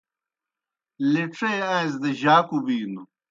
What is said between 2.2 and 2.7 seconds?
جاکوْ